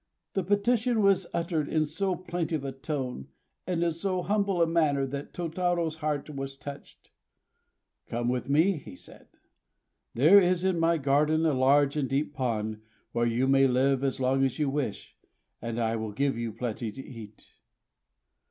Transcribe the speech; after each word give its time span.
This 0.33 0.47
petition 0.47 1.03
was 1.03 1.27
uttered 1.31 1.69
in 1.69 1.85
so 1.85 2.15
plaintive 2.15 2.65
a 2.65 2.71
tone, 2.71 3.27
and 3.67 3.83
in 3.83 3.91
so 3.91 4.23
humble 4.23 4.59
a 4.59 4.65
manner, 4.65 5.05
that 5.05 5.31
Tôtarô's 5.31 5.97
heart 5.97 6.27
was 6.31 6.57
touched. 6.57 7.11
"Come 8.07 8.27
with 8.27 8.49
me," 8.49 8.77
he 8.79 8.95
said. 8.95 9.27
"There 10.15 10.39
is 10.39 10.63
in 10.63 10.79
my 10.79 10.97
garden 10.97 11.45
a 11.45 11.53
large 11.53 11.95
and 11.95 12.09
deep 12.09 12.33
pond 12.33 12.81
where 13.11 13.27
you 13.27 13.47
may 13.47 13.67
live 13.67 14.03
as 14.03 14.19
long 14.19 14.43
as 14.43 14.57
you 14.57 14.71
wish; 14.71 15.15
and 15.61 15.79
I 15.79 15.95
will 15.97 16.13
give 16.13 16.35
you 16.35 16.51
plenty 16.51 16.91
to 16.91 17.05
eat." 17.05 17.45